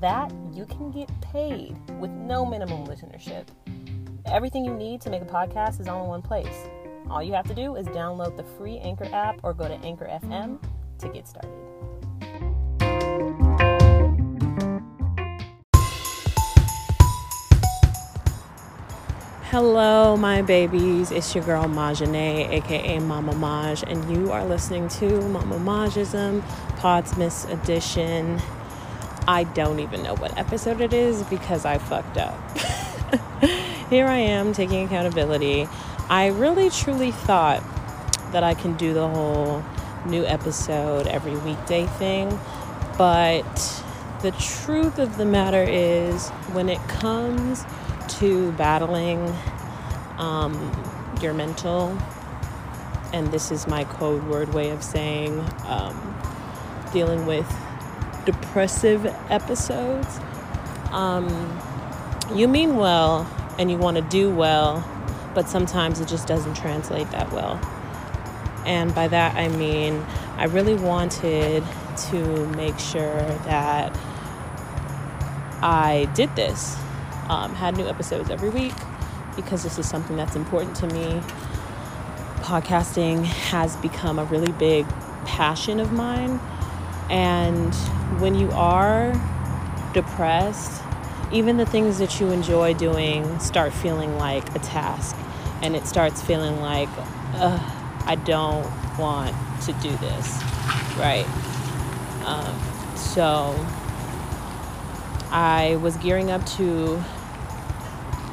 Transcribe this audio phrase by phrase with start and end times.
[0.00, 3.46] that you can get paid with no minimum listenership.
[4.26, 6.68] Everything you need to make a podcast is all in one place.
[7.08, 10.06] All you have to do is download the free Anchor app or go to Anchor
[10.06, 10.58] FM
[10.98, 11.50] to get started.
[19.50, 21.10] Hello, my babies.
[21.12, 26.42] It's your girl Majane, aka Mama Maj, and you are listening to Mama Majism
[26.80, 28.42] Podsmiths Edition.
[29.28, 32.58] I don't even know what episode it is because I fucked up.
[33.90, 35.68] Here I am taking accountability.
[36.08, 37.62] I really truly thought
[38.30, 39.64] that I can do the whole
[40.06, 42.38] new episode every weekday thing,
[42.96, 43.82] but
[44.22, 47.64] the truth of the matter is when it comes
[48.08, 49.34] to battling
[50.18, 50.54] um,
[51.20, 51.98] your mental,
[53.12, 56.16] and this is my code word way of saying um,
[56.92, 57.52] dealing with
[58.26, 60.20] depressive episodes.
[60.90, 61.26] Um,
[62.34, 63.26] you mean well
[63.58, 64.84] and you want to do well,
[65.34, 67.58] but sometimes it just doesn't translate that well.
[68.66, 70.04] And by that I mean,
[70.36, 71.62] I really wanted
[72.10, 73.96] to make sure that
[75.62, 76.76] I did this,
[77.28, 78.74] um, had new episodes every week
[79.36, 81.20] because this is something that's important to me.
[82.40, 84.86] Podcasting has become a really big
[85.24, 86.40] passion of mine
[87.10, 87.74] and
[88.18, 89.12] when you are
[89.92, 90.82] depressed,
[91.32, 95.16] even the things that you enjoy doing start feeling like a task.
[95.62, 96.88] And it starts feeling like,
[97.34, 98.66] I don't
[98.98, 100.42] want to do this.
[100.96, 101.26] Right?
[102.24, 103.54] Um, so
[105.30, 107.02] I was gearing up to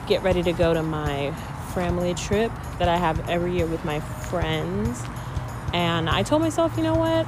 [0.08, 1.32] get ready to go to my
[1.74, 5.02] family trip that I have every year with my friends.
[5.74, 7.26] And I told myself, you know what?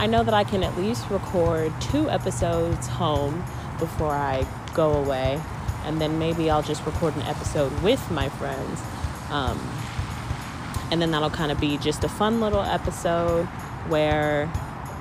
[0.00, 3.44] I know that I can at least record two episodes home
[3.78, 5.38] before I go away,
[5.84, 8.80] and then maybe I'll just record an episode with my friends.
[9.28, 9.60] Um,
[10.90, 13.44] and then that'll kind of be just a fun little episode
[13.88, 14.50] where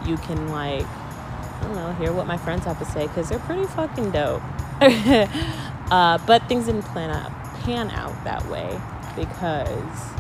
[0.06, 3.40] you can, like, I don't know, hear what my friends have to say because they're
[3.40, 4.44] pretty fucking dope.
[4.82, 7.32] uh, but things didn't plan out,
[7.62, 8.78] pan out that way
[9.16, 10.12] because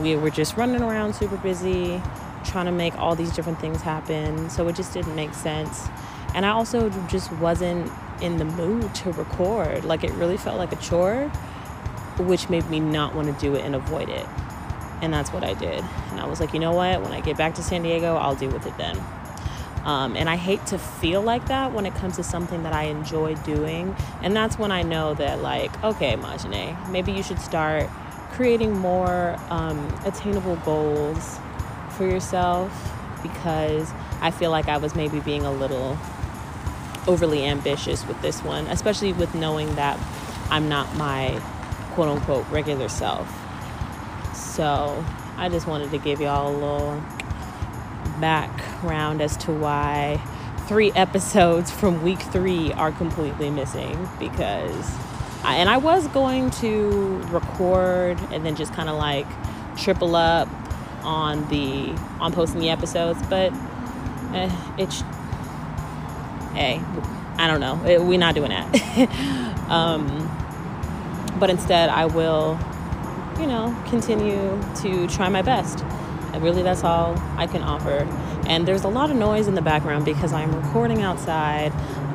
[0.00, 2.02] we were just running around super busy
[2.44, 4.50] trying to make all these different things happen.
[4.50, 5.88] So it just didn't make sense.
[6.34, 9.84] And I also just wasn't in the mood to record.
[9.84, 11.28] Like it really felt like a chore,
[12.18, 14.26] which made me not want to do it and avoid it.
[15.02, 15.84] And that's what I did.
[16.10, 17.02] And I was like, you know what?
[17.02, 18.96] When I get back to San Diego, I'll deal with it then.
[19.84, 22.84] Um, and I hate to feel like that when it comes to something that I
[22.84, 23.96] enjoy doing.
[24.22, 27.90] And that's when I know that, like, okay, Majane, maybe you should start
[28.30, 31.38] creating more um, attainable goals
[32.02, 32.92] for yourself
[33.22, 35.96] because I feel like I was maybe being a little
[37.06, 39.98] overly ambitious with this one, especially with knowing that
[40.50, 41.40] I'm not my
[41.92, 43.28] quote unquote regular self.
[44.34, 45.04] So
[45.36, 47.04] I just wanted to give y'all a little
[48.20, 50.20] background as to why
[50.66, 54.90] three episodes from week three are completely missing because
[55.44, 59.26] I, and I was going to record and then just kind of like
[59.76, 60.48] triple up
[61.02, 61.90] on the
[62.20, 63.52] on posting the episodes, but
[64.32, 65.02] uh, it's
[66.54, 66.80] hey,
[67.38, 67.82] I don't know.
[67.84, 69.68] It, we're not doing that.
[69.70, 70.06] um,
[71.38, 72.58] but instead, I will,
[73.38, 75.84] you know, continue to try my best.
[76.32, 78.06] And really, that's all I can offer.
[78.46, 81.72] And there's a lot of noise in the background because I'm recording outside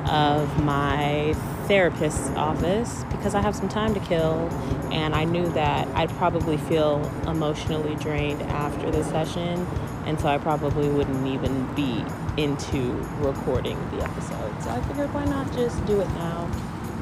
[0.10, 1.36] of my
[1.68, 4.50] therapist's office because I have some time to kill
[4.92, 9.68] and I knew that I'd probably feel emotionally drained after the session
[10.06, 12.04] and so I probably wouldn't even be
[12.42, 14.64] into recording the episode.
[14.64, 16.50] So I figured why not just do it now.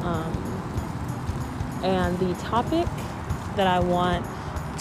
[0.02, 0.56] Um,
[1.84, 2.88] and the topic
[3.56, 4.26] that I want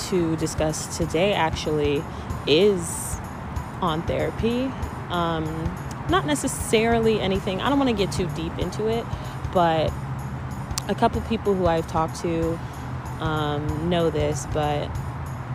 [0.08, 2.02] to discuss today actually
[2.46, 3.18] is
[3.82, 4.70] on therapy.
[5.10, 5.44] Um,
[6.08, 9.04] not necessarily anything, I don't want to get too deep into it,
[9.54, 9.92] but
[10.88, 12.58] a couple people who I've talked to
[13.20, 14.90] um, know this, but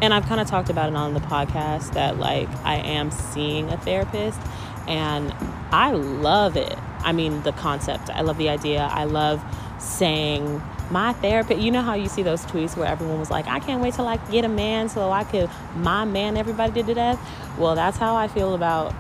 [0.02, 3.70] and I've kind of talked about it on the podcast that like I am seeing
[3.70, 4.40] a therapist
[4.88, 5.34] and
[5.72, 6.76] I love it.
[7.02, 9.44] I mean, the concept, I love the idea, I love
[9.80, 10.62] saying
[10.92, 13.82] my therapist you know how you see those tweets where everyone was like i can't
[13.82, 17.20] wait till i get a man so i could my man everybody did to death.
[17.58, 18.92] Well that's how i feel about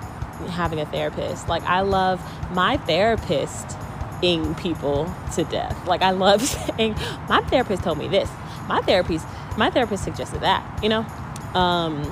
[0.52, 1.50] having a therapist.
[1.50, 2.22] Like i love
[2.54, 3.78] my therapist
[4.22, 6.42] ing people to death like i love
[6.78, 6.96] saying
[7.28, 8.30] my therapist told me this
[8.68, 9.26] my therapist
[9.58, 11.06] my therapist suggested that you know
[11.54, 12.04] um,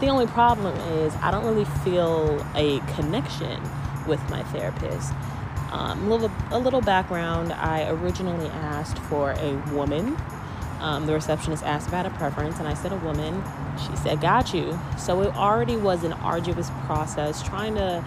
[0.00, 3.60] the only problem is i don't really feel a connection
[4.06, 5.12] with my therapist
[5.70, 10.16] um, a, little, a little background I originally asked for a woman.
[10.80, 13.42] Um, the receptionist asked had a preference, and I said a woman.
[13.86, 14.78] She said, Got you.
[14.96, 18.04] So it already was an arduous process trying to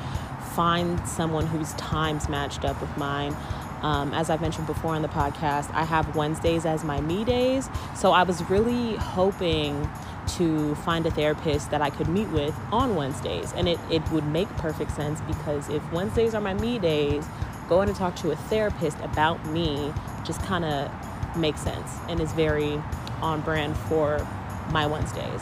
[0.56, 3.36] find someone whose times matched up with mine.
[3.82, 7.70] Um, as I've mentioned before on the podcast, I have Wednesdays as my me days.
[7.96, 9.90] So I was really hoping
[10.38, 13.54] to find a therapist that I could meet with on Wednesdays.
[13.54, 17.26] And it, it would make perfect sense because if Wednesdays are my me days,
[17.68, 19.94] going to talk to a therapist about me
[20.24, 20.92] just kind of
[21.36, 22.82] makes sense and is very
[23.22, 24.28] on brand for
[24.72, 25.42] my Wednesdays.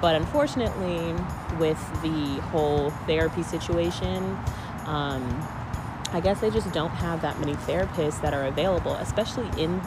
[0.00, 1.14] But unfortunately,
[1.58, 4.38] with the whole therapy situation,
[4.84, 5.42] um,
[6.12, 9.80] I guess they just don't have that many therapists that are available, especially in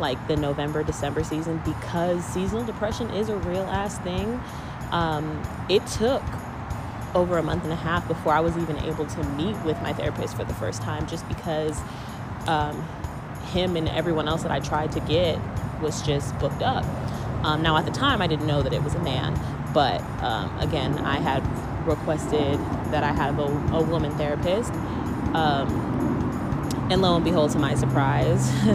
[0.00, 4.40] like the November, December season, because seasonal depression is a real ass thing.
[4.90, 6.22] Um, it took
[7.14, 9.92] over a month and a half before I was even able to meet with my
[9.92, 11.80] therapist for the first time, just because
[12.46, 12.82] um,
[13.52, 15.38] him and everyone else that I tried to get
[15.80, 16.84] was just booked up.
[17.44, 19.38] Um, now, at the time, I didn't know that it was a man,
[19.74, 21.42] but um, again, I had
[21.86, 22.58] requested
[22.90, 24.72] that I have a, a woman therapist.
[25.34, 25.68] Um,
[26.90, 28.48] and lo and behold, to my surprise,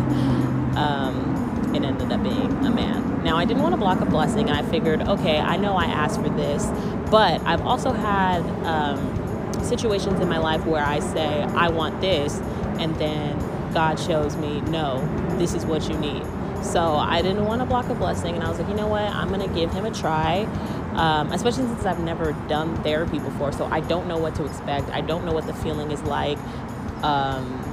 [0.75, 3.24] um, it ended up being a man.
[3.24, 5.86] Now, I didn't want to block a blessing, and I figured, okay, I know I
[5.86, 6.66] asked for this,
[7.10, 12.39] but I've also had um, situations in my life where I say, I want this,
[12.80, 13.38] and then
[13.74, 15.00] God shows me, no,
[15.38, 16.24] this is what you need.
[16.61, 19.03] So I didn't want to block a blessing, and I was like, you know what,
[19.03, 20.47] I'm going to give him a try.
[20.94, 24.89] Um, especially since I've never done therapy before, so I don't know what to expect.
[24.89, 26.38] I don't know what the feeling is like.
[27.03, 27.65] Um,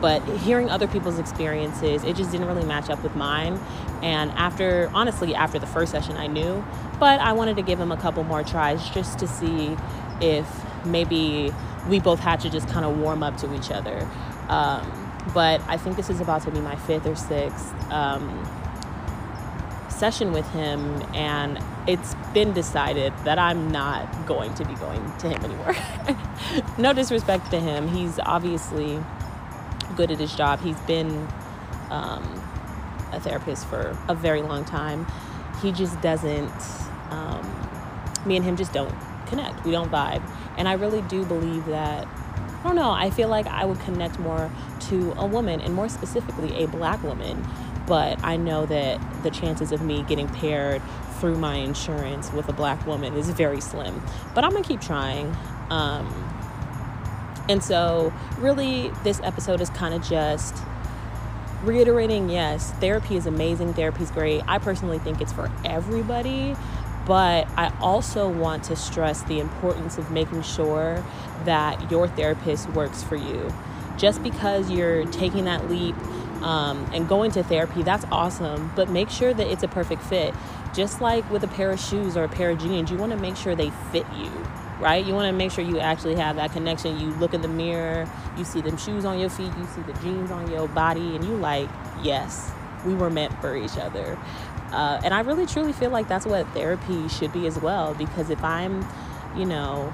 [0.00, 3.60] but hearing other people's experiences, it just didn't really match up with mine.
[4.02, 6.64] And after, honestly, after the first session, I knew,
[6.98, 9.76] but I wanted to give him a couple more tries just to see
[10.20, 10.46] if
[10.84, 11.52] maybe
[11.88, 14.08] we both had to just kind of warm up to each other.
[14.48, 14.99] Um,
[15.34, 18.46] but I think this is about to be my fifth or sixth um,
[19.88, 25.28] session with him, and it's been decided that I'm not going to be going to
[25.28, 25.76] him anymore.
[26.78, 29.02] no disrespect to him, he's obviously
[29.96, 30.60] good at his job.
[30.60, 31.28] He's been
[31.90, 32.22] um,
[33.12, 35.06] a therapist for a very long time.
[35.60, 36.52] He just doesn't,
[37.10, 37.68] um,
[38.24, 38.94] me and him just don't
[39.26, 39.64] connect.
[39.64, 40.22] We don't vibe.
[40.56, 44.18] And I really do believe that, I don't know, I feel like I would connect
[44.18, 44.50] more
[44.90, 47.46] to a woman and more specifically a black woman.
[47.86, 50.82] But I know that the chances of me getting paired
[51.18, 54.02] through my insurance with a black woman is very slim.
[54.34, 55.34] But I'm gonna keep trying.
[55.70, 56.06] Um,
[57.48, 60.56] and so, really, this episode is kind of just
[61.62, 64.42] reiterating yes, therapy is amazing, therapy is great.
[64.46, 66.54] I personally think it's for everybody,
[67.06, 71.04] but I also want to stress the importance of making sure
[71.44, 73.52] that your therapist works for you.
[74.00, 75.94] Just because you're taking that leap
[76.42, 80.34] um, and going to therapy, that's awesome, but make sure that it's a perfect fit.
[80.74, 83.18] Just like with a pair of shoes or a pair of jeans, you want to
[83.18, 84.30] make sure they fit you
[84.80, 85.04] right?
[85.04, 86.98] You want to make sure you actually have that connection.
[86.98, 89.92] You look in the mirror, you see them shoes on your feet, you see the
[90.00, 91.68] jeans on your body, and you like,
[92.02, 92.50] yes,
[92.84, 94.18] we were meant for each other.
[94.72, 97.94] Uh, and I really truly feel like that's what therapy should be as well.
[97.94, 98.86] Because if I'm,
[99.36, 99.92] you know,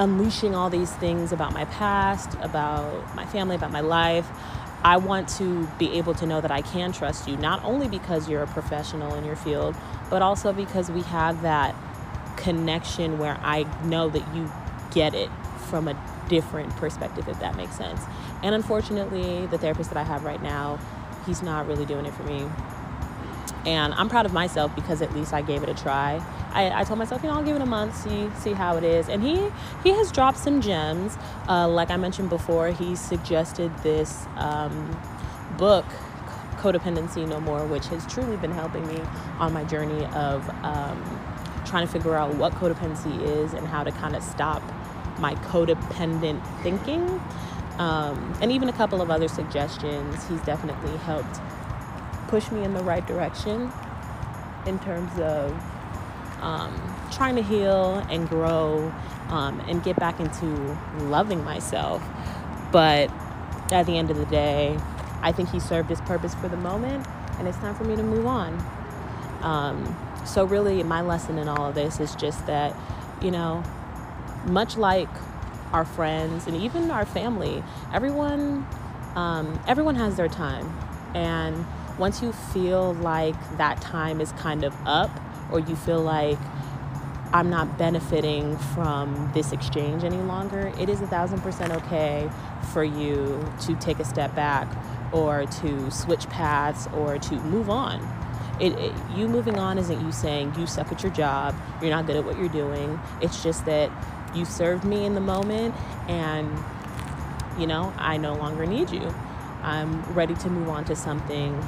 [0.00, 4.26] unleashing all these things about my past, about my family, about my life,
[4.82, 8.26] I want to be able to know that I can trust you, not only because
[8.26, 9.76] you're a professional in your field,
[10.08, 11.76] but also because we have that
[12.38, 14.50] connection where I know that you
[14.90, 15.28] get it
[15.68, 18.00] from a different perspective, if that makes sense.
[18.42, 20.78] And unfortunately, the therapist that I have right now,
[21.26, 22.46] he's not really doing it for me.
[23.66, 26.24] And I'm proud of myself because at least I gave it a try.
[26.52, 28.84] I, I told myself, you know, I'll give it a month, see see how it
[28.84, 29.08] is.
[29.08, 29.50] And he
[29.82, 31.16] he has dropped some gems.
[31.48, 34.98] Uh, like I mentioned before, he suggested this um,
[35.58, 35.84] book
[36.56, 39.00] codependency no more which has truly been helping me
[39.38, 41.02] on my journey of um,
[41.64, 44.62] trying to figure out what codependency is and how to kind of stop
[45.18, 47.20] my codependent thinking.
[47.78, 50.28] Um, and even a couple of other suggestions.
[50.28, 51.40] He's definitely helped
[52.30, 53.70] push me in the right direction
[54.64, 55.52] in terms of
[56.40, 56.72] um,
[57.10, 58.92] trying to heal and grow
[59.28, 60.46] um, and get back into
[61.04, 62.02] loving myself.
[62.70, 63.10] But
[63.72, 64.78] at the end of the day,
[65.22, 67.06] I think he served his purpose for the moment,
[67.38, 68.54] and it's time for me to move on.
[69.42, 72.74] Um, so, really, my lesson in all of this is just that,
[73.20, 73.62] you know,
[74.46, 75.08] much like
[75.72, 78.66] our friends and even our family, everyone,
[79.14, 80.66] um, everyone has their time,
[81.14, 81.66] and
[82.00, 85.10] once you feel like that time is kind of up,
[85.52, 86.38] or you feel like
[87.32, 92.28] I'm not benefiting from this exchange any longer, it is a thousand percent okay
[92.72, 94.66] for you to take a step back
[95.12, 98.00] or to switch paths or to move on.
[98.60, 102.06] It, it, you moving on isn't you saying you suck at your job, you're not
[102.06, 102.98] good at what you're doing.
[103.20, 103.90] It's just that
[104.34, 105.74] you served me in the moment
[106.08, 106.58] and
[107.58, 109.14] you know, I no longer need you.
[109.62, 111.62] I'm ready to move on to something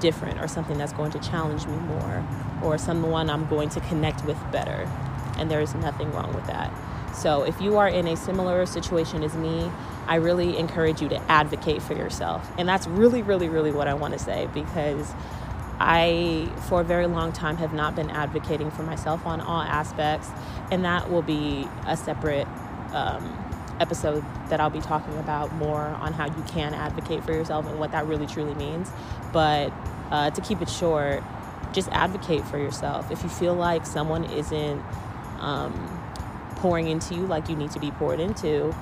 [0.00, 2.26] different or something that's going to challenge me more
[2.62, 4.90] or someone I'm going to connect with better
[5.38, 6.72] and there is nothing wrong with that.
[7.14, 9.70] So, if you are in a similar situation as me,
[10.06, 12.50] I really encourage you to advocate for yourself.
[12.58, 15.14] And that's really, really, really what I want to say because
[15.78, 20.28] I, for a very long time, have not been advocating for myself on all aspects.
[20.70, 22.46] And that will be a separate
[22.92, 23.45] um,
[23.80, 27.78] episode that I'll be talking about more on how you can advocate for yourself and
[27.78, 28.90] what that really truly means.
[29.32, 29.72] But
[30.10, 31.22] uh, to keep it short,
[31.72, 33.10] just advocate for yourself.
[33.10, 34.82] If you feel like someone isn't
[35.40, 35.72] um,
[36.56, 38.74] pouring into you like you need to be poured into,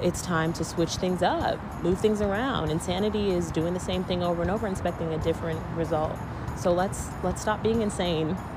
[0.00, 2.70] it's time to switch things up, move things around.
[2.70, 6.16] Insanity is doing the same thing over and over, expecting a different result.
[6.56, 8.36] So let's let's stop being insane,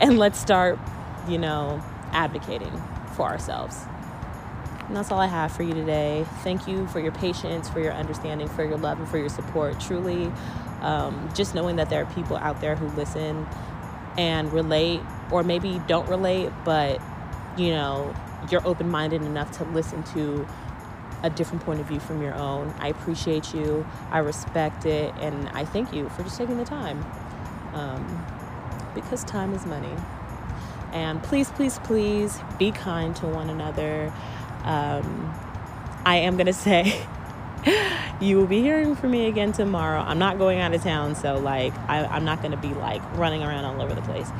[0.00, 0.78] and let's start,
[1.28, 1.82] you know,
[2.12, 2.72] advocating
[3.14, 3.76] for ourselves.
[4.92, 6.26] And that's all I have for you today.
[6.42, 9.80] Thank you for your patience, for your understanding, for your love, and for your support.
[9.80, 10.30] Truly,
[10.82, 13.46] um, just knowing that there are people out there who listen
[14.18, 17.00] and relate or maybe don't relate, but
[17.56, 18.14] you know,
[18.50, 20.46] you're open minded enough to listen to
[21.22, 22.74] a different point of view from your own.
[22.78, 27.02] I appreciate you, I respect it, and I thank you for just taking the time.
[27.72, 28.26] Um,
[28.94, 29.96] because time is money.
[30.92, 34.12] And please, please, please be kind to one another.
[34.64, 35.34] Um,
[36.04, 37.06] I am going to say,
[38.20, 40.00] you will be hearing from me again tomorrow.
[40.00, 43.02] I'm not going out of town, so like I, am not going to be like
[43.16, 44.30] running around all over the place.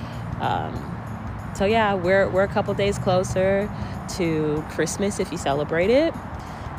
[0.40, 0.92] Um,
[1.54, 3.70] so yeah, we're we're a couple days closer
[4.16, 6.14] to Christmas if you celebrate it.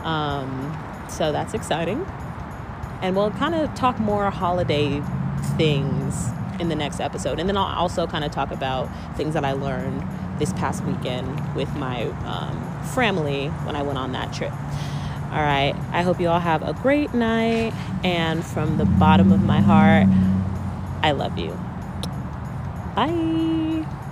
[0.03, 0.77] Um,
[1.09, 2.05] so that's exciting,
[3.01, 5.01] and we'll kind of talk more holiday
[5.57, 9.45] things in the next episode, and then I'll also kind of talk about things that
[9.45, 10.01] I learned
[10.39, 14.51] this past weekend with my um, family when I went on that trip.
[14.51, 15.73] All right.
[15.91, 17.73] I hope you all have a great night.
[18.03, 20.07] And from the bottom of my heart,
[21.01, 21.57] I love you.
[22.95, 24.02] Bye.